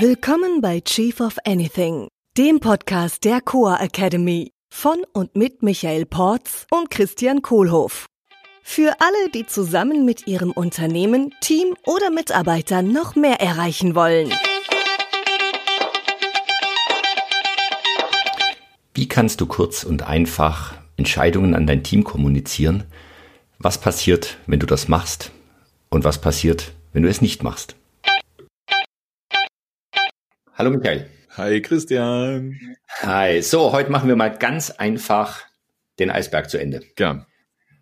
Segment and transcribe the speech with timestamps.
[0.00, 6.66] Willkommen bei Chief of Anything, dem Podcast der Coa Academy von und mit Michael Porz
[6.72, 8.06] und Christian Kohlhoff.
[8.64, 14.32] Für alle, die zusammen mit ihrem Unternehmen, Team oder Mitarbeitern noch mehr erreichen wollen.
[18.94, 22.82] Wie kannst du kurz und einfach Entscheidungen an dein Team kommunizieren?
[23.60, 25.30] Was passiert, wenn du das machst?
[25.88, 27.76] Und was passiert, wenn du es nicht machst?
[30.56, 31.10] Hallo Michael.
[31.36, 32.76] Hi Christian.
[33.02, 33.42] Hi.
[33.42, 35.40] So, heute machen wir mal ganz einfach
[35.98, 36.80] den Eisberg zu Ende.
[36.94, 37.26] Gern.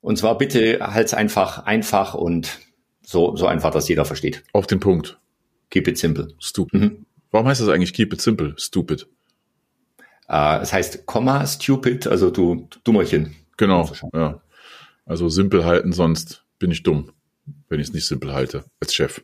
[0.00, 2.58] Und zwar bitte halt's einfach, einfach und
[3.02, 4.42] so, so einfach, dass jeder versteht.
[4.52, 5.20] Auf den Punkt.
[5.70, 6.34] Keep it simple.
[6.40, 6.80] Stupid.
[6.80, 7.06] Mhm.
[7.30, 8.54] Warum heißt das eigentlich keep it simple?
[8.58, 9.06] Stupid.
[10.28, 13.36] Äh, es heißt Komma stupid, also du Dummerchen.
[13.58, 13.88] Genau.
[14.12, 14.42] Ja.
[15.04, 17.12] Also simpel halten, sonst bin ich dumm,
[17.68, 19.22] wenn ich es nicht simpel halte als Chef.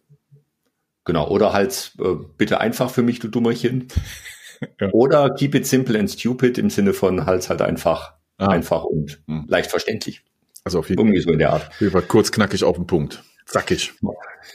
[1.04, 3.88] Genau, oder halt äh, bitte einfach für mich, du Dummerchen.
[4.80, 4.90] ja.
[4.92, 8.48] Oder keep it simple and stupid im Sinne von halt halt einfach, ah.
[8.48, 9.44] einfach und hm.
[9.48, 10.22] leicht verständlich.
[10.64, 11.68] Also auf jeden, Irgendwie so in der Art.
[11.68, 13.22] Auf jeden Fall kurz knackig auf den Punkt.
[13.46, 13.92] Zackig.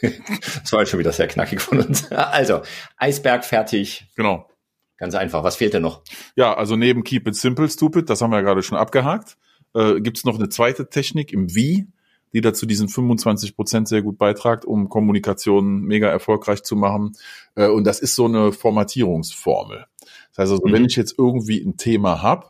[0.02, 2.10] das war jetzt schon wieder sehr knackig von uns.
[2.10, 2.62] Also,
[2.96, 4.06] Eisberg fertig.
[4.16, 4.48] Genau.
[4.96, 5.44] Ganz einfach.
[5.44, 6.02] Was fehlt denn noch?
[6.34, 9.36] Ja, also neben Keep It Simple, Stupid, das haben wir ja gerade schon abgehakt,
[9.74, 11.88] äh, gibt es noch eine zweite Technik im Wie,
[12.32, 17.16] die dazu diesen 25 Prozent sehr gut beitragt, um Kommunikation mega erfolgreich zu machen.
[17.54, 19.86] Äh, und das ist so eine Formatierungsformel.
[20.30, 20.72] Das heißt also, mhm.
[20.72, 22.46] wenn ich jetzt irgendwie ein Thema habe,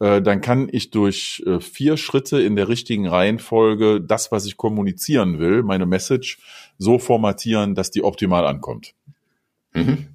[0.00, 4.56] äh, dann kann ich durch äh, vier Schritte in der richtigen Reihenfolge das, was ich
[4.56, 6.38] kommunizieren will, meine Message,
[6.78, 8.94] so formatieren, dass die optimal ankommt.
[9.74, 10.08] Mhm.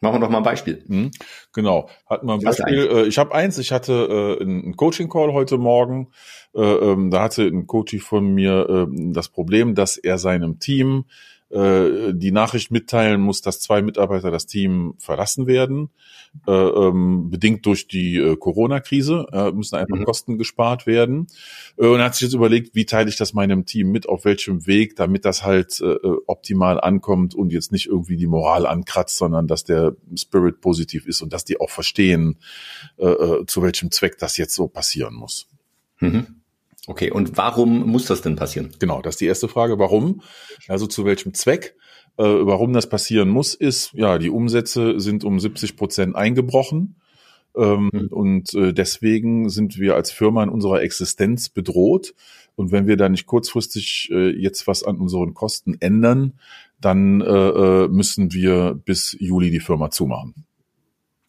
[0.00, 0.82] Machen wir doch mal ein Beispiel.
[0.86, 1.10] Mhm,
[1.52, 1.90] genau.
[2.06, 2.88] Hatten wir ein Beispiel.
[2.90, 6.08] Äh, ich habe eins, ich hatte äh, einen Coaching-Call heute Morgen.
[6.54, 11.04] Äh, ähm, da hatte ein Coach von mir äh, das Problem, dass er seinem Team
[11.50, 15.90] äh, die Nachricht mitteilen muss, dass zwei Mitarbeiter das Team verlassen werden,
[16.46, 20.04] äh, ähm, bedingt durch die äh, Corona-Krise, äh, müssen einfach mhm.
[20.04, 21.26] Kosten gespart werden.
[21.76, 24.24] Äh, und er hat sich jetzt überlegt, wie teile ich das meinem Team mit, auf
[24.24, 25.96] welchem Weg, damit das halt äh,
[26.26, 31.20] optimal ankommt und jetzt nicht irgendwie die Moral ankratzt, sondern dass der Spirit positiv ist
[31.20, 32.38] und dass die auch verstehen,
[32.96, 35.48] äh, äh zu welchem Zweck das jetzt so passieren muss.
[35.98, 36.39] Mhm.
[36.86, 38.70] Okay, und warum muss das denn passieren?
[38.78, 39.78] Genau, das ist die erste Frage.
[39.78, 40.22] Warum?
[40.66, 41.76] Also zu welchem Zweck?
[42.16, 46.96] Äh, warum das passieren muss, ist, ja, die Umsätze sind um 70 Prozent eingebrochen.
[47.56, 48.08] Ähm, mhm.
[48.08, 52.14] Und äh, deswegen sind wir als Firma in unserer Existenz bedroht.
[52.56, 56.34] Und wenn wir da nicht kurzfristig äh, jetzt was an unseren Kosten ändern,
[56.80, 60.46] dann äh, äh müssen wir bis Juli die Firma zumachen.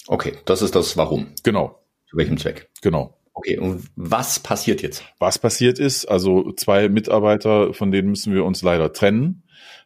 [0.07, 1.27] Okay, das ist das Warum.
[1.43, 1.79] Genau.
[2.09, 2.69] Zu welchem Zweck?
[2.81, 3.15] Genau.
[3.41, 5.03] Okay, und was passiert jetzt?
[5.17, 9.41] Was passiert ist, also zwei Mitarbeiter, von denen müssen wir uns leider trennen.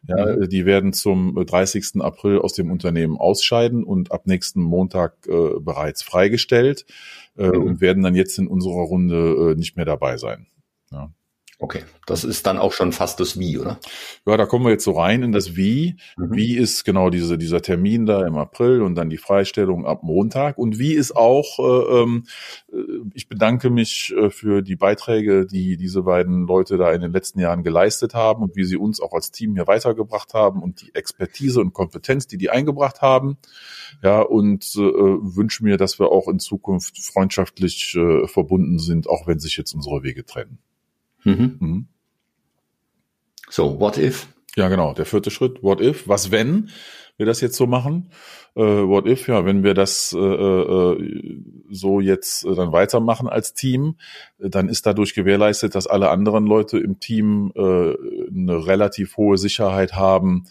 [0.06, 0.48] Ja, mhm.
[0.50, 2.02] Die werden zum 30.
[2.02, 6.84] April aus dem Unternehmen ausscheiden und ab nächsten Montag äh, bereits freigestellt
[7.38, 7.62] äh, mhm.
[7.62, 10.48] und werden dann jetzt in unserer Runde äh, nicht mehr dabei sein.
[10.92, 11.10] Ja.
[11.58, 13.78] Okay, das ist dann auch schon fast das Wie, oder?
[14.26, 15.96] Ja, da kommen wir jetzt so rein in das Wie.
[16.18, 16.36] Mhm.
[16.36, 20.58] Wie ist genau diese, dieser Termin da im April und dann die Freistellung ab Montag.
[20.58, 22.26] Und wie ist auch, äh, ähm,
[22.70, 22.76] äh,
[23.14, 27.40] ich bedanke mich äh, für die Beiträge, die diese beiden Leute da in den letzten
[27.40, 30.94] Jahren geleistet haben und wie sie uns auch als Team hier weitergebracht haben und die
[30.94, 33.38] Expertise und Kompetenz, die die eingebracht haben.
[34.02, 39.26] Ja, und äh, wünsche mir, dass wir auch in Zukunft freundschaftlich äh, verbunden sind, auch
[39.26, 40.58] wenn sich jetzt unsere Wege trennen.
[41.24, 41.56] Mhm.
[41.60, 41.88] Mhm.
[43.48, 44.28] So, what if?
[44.56, 44.94] Ja, genau.
[44.94, 46.08] Der vierte Schritt, what if?
[46.08, 46.70] Was wenn
[47.18, 48.10] wir das jetzt so machen?
[48.54, 49.28] Äh, what if?
[49.28, 53.96] Ja, wenn wir das äh, äh, so jetzt äh, dann weitermachen als Team,
[54.38, 59.94] dann ist dadurch gewährleistet, dass alle anderen Leute im Team äh, eine relativ hohe Sicherheit
[59.94, 60.44] haben,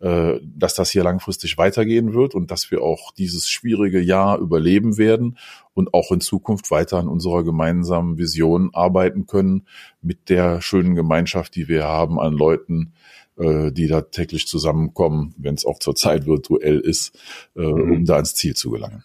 [0.00, 4.96] äh, dass das hier langfristig weitergehen wird und dass wir auch dieses schwierige Jahr überleben
[4.98, 5.38] werden
[5.74, 9.66] und auch in Zukunft weiter an unserer gemeinsamen Vision arbeiten können
[10.02, 12.92] mit der schönen Gemeinschaft, die wir haben an Leuten,
[13.40, 17.18] äh, die da täglich zusammenkommen, wenn es auch zurzeit virtuell ist,
[17.56, 17.92] äh, mhm.
[17.92, 19.04] um da ans Ziel zu gelangen.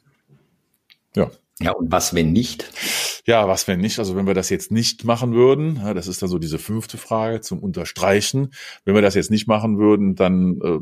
[1.16, 1.32] Ja.
[1.62, 2.70] Ja, und was, wenn nicht?
[3.26, 3.98] Ja, was, wenn nicht?
[4.00, 6.98] Also wenn wir das jetzt nicht machen würden, ja, das ist dann so diese fünfte
[6.98, 8.52] Frage zum Unterstreichen.
[8.84, 10.80] Wenn wir das jetzt nicht machen würden, dann äh,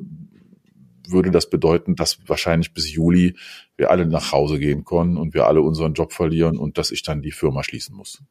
[1.11, 3.35] würde das bedeuten, dass wahrscheinlich bis Juli
[3.77, 7.03] wir alle nach Hause gehen können und wir alle unseren Job verlieren und dass ich
[7.03, 8.23] dann die Firma schließen muss.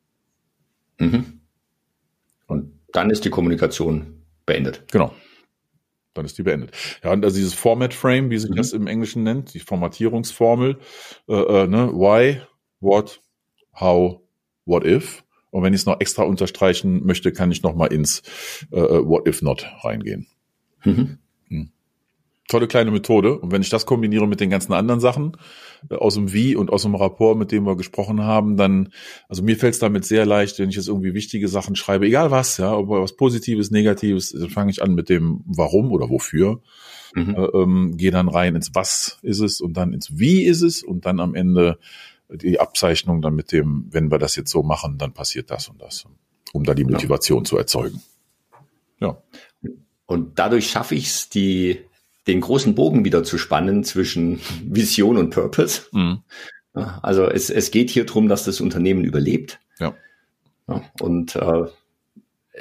[0.99, 1.41] Mhm.
[2.49, 4.22] Und dann ist die Kommunikation
[4.53, 4.85] beendet.
[4.91, 5.15] Genau.
[6.15, 6.73] Dann ist die beendet.
[7.03, 8.57] Ja, und also dieses Format Frame, wie sich mhm.
[8.57, 10.79] das im Englischen nennt, die Formatierungsformel,
[11.29, 11.91] äh, äh, ne?
[11.93, 12.43] why,
[12.81, 13.23] what,
[13.79, 14.21] how,
[14.67, 15.25] what if.
[15.51, 18.23] Und wenn ich es noch extra unterstreichen möchte, kann ich noch mal ins
[18.73, 20.27] äh, äh What if not reingehen.
[20.85, 21.19] Mhm.
[22.53, 23.39] Tolle kleine Methode.
[23.39, 25.37] Und wenn ich das kombiniere mit den ganzen anderen Sachen
[25.91, 28.91] äh, aus dem Wie und aus dem Rapport, mit dem wir gesprochen haben, dann,
[29.29, 32.31] also mir fällt es damit sehr leicht, wenn ich jetzt irgendwie wichtige Sachen schreibe, egal
[32.31, 36.61] was, ja, ob was Positives, Negatives, dann fange ich an mit dem Warum oder Wofür.
[37.15, 37.35] Mhm.
[37.35, 40.83] Äh, ähm, gehe dann rein ins Was ist es und dann ins Wie ist es
[40.83, 41.79] und dann am Ende
[42.31, 45.83] die Abzeichnung dann mit dem, wenn wir das jetzt so machen, dann passiert das und
[45.83, 46.07] das,
[46.53, 47.45] um da die Motivation ja.
[47.45, 48.01] zu erzeugen.
[49.01, 49.19] Ja.
[50.07, 51.81] Und dadurch schaffe ich es, die
[52.27, 55.83] den großen Bogen wieder zu spannen zwischen Vision und Purpose.
[55.93, 56.23] Mhm.
[56.75, 59.61] Also es, es geht hier drum, dass das Unternehmen überlebt.
[59.79, 59.95] Ja.
[60.69, 61.65] ja und äh,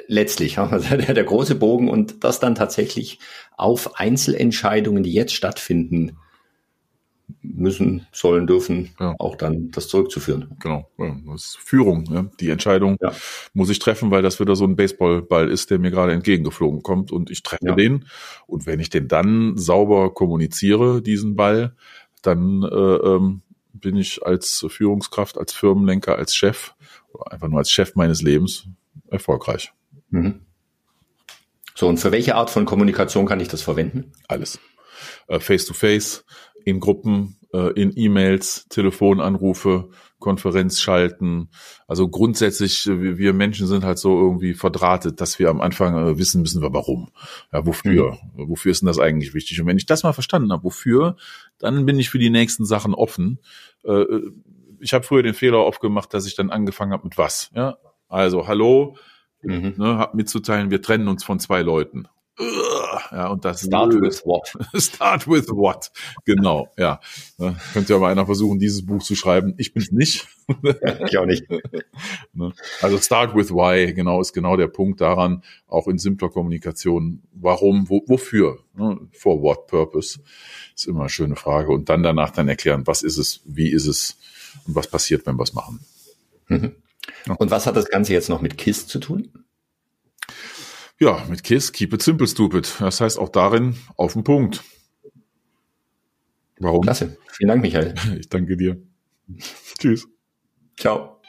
[0.06, 3.18] letztlich also der, der große Bogen und das dann tatsächlich
[3.56, 6.18] auf Einzelentscheidungen, die jetzt stattfinden,
[7.54, 9.14] müssen, sollen, dürfen, ja.
[9.18, 10.56] auch dann das zurückzuführen.
[10.58, 12.04] Genau, ja, das ist Führung.
[12.04, 12.30] Ne?
[12.40, 13.12] Die Entscheidung ja.
[13.52, 17.12] muss ich treffen, weil das wieder so ein Baseballball ist, der mir gerade entgegengeflogen kommt
[17.12, 18.06] und ich treffe den.
[18.46, 21.74] Und wenn ich den dann sauber kommuniziere, diesen Ball,
[22.22, 26.74] dann äh, ähm, bin ich als Führungskraft, als Firmenlenker, als Chef
[27.12, 28.68] oder einfach nur als Chef meines Lebens
[29.10, 29.72] erfolgreich.
[30.10, 30.40] Mhm.
[31.74, 34.12] So, und für welche Art von Kommunikation kann ich das verwenden?
[34.28, 34.58] Alles.
[35.26, 36.24] Äh, face to face,
[36.64, 39.90] in Gruppen, in E-Mails, Telefonanrufe,
[40.22, 41.50] Konferenz schalten.
[41.86, 46.18] Also grundsätzlich, äh, wir Menschen sind halt so irgendwie verdrahtet, dass wir am Anfang äh,
[46.18, 47.10] wissen müssen, wir warum.
[47.52, 48.18] Ja, wofür?
[48.34, 48.48] Mhm.
[48.48, 49.60] Wofür ist denn das eigentlich wichtig?
[49.60, 51.16] Und wenn ich das mal verstanden habe, wofür,
[51.58, 53.38] dann bin ich für die nächsten Sachen offen.
[54.80, 57.50] Ich habe früher den Fehler oft gemacht, dass ich dann angefangen habe mit was.
[57.54, 57.78] Ja,
[58.08, 58.96] also hallo,
[59.42, 59.74] mhm.
[59.76, 62.06] ne, hab mitzuteilen, wir trennen uns von zwei Leuten.
[63.10, 64.52] Ja, und das Start with what?
[64.80, 65.90] Start with what?
[66.24, 67.00] Genau, ja.
[67.38, 69.54] Ne, könnte ja mal einer versuchen, dieses Buch zu schreiben.
[69.58, 70.26] Ich bin's nicht.
[71.06, 71.44] ich auch nicht.
[72.34, 72.52] Ne?
[72.80, 77.22] Also Start with why, genau, ist genau der Punkt daran, auch in simpler Kommunikation.
[77.34, 78.58] Warum, wo, wofür?
[78.74, 78.98] Ne?
[79.12, 80.20] For what purpose?
[80.74, 81.70] Ist immer eine schöne Frage.
[81.72, 84.16] Und dann danach dann erklären, was ist es, wie ist es
[84.66, 85.80] und was passiert, wenn wir es machen.
[86.48, 86.72] Mhm.
[87.38, 89.41] Und was hat das Ganze jetzt noch mit KISS zu tun?
[91.02, 92.76] Ja, mit KISS, keep it simple, stupid.
[92.78, 94.62] Das heißt auch darin auf den Punkt.
[96.60, 96.82] Warum?
[96.82, 97.16] Klasse.
[97.32, 97.94] Vielen Dank, Michael.
[98.20, 98.80] Ich danke dir.
[99.80, 100.06] Tschüss.
[100.76, 101.20] Ciao.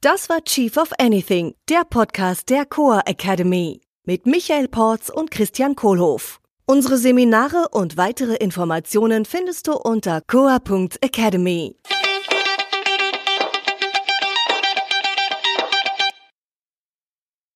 [0.00, 5.76] Das war Chief of Anything, der Podcast der Coa Academy mit Michael Porz und Christian
[5.76, 6.40] Kohlhoff.
[6.66, 11.76] Unsere Seminare und weitere Informationen findest du unter coa.academy.